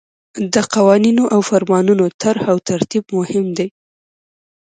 [0.53, 3.67] د قوانینو او فرمانونو طرح او ترتیب مهم دي.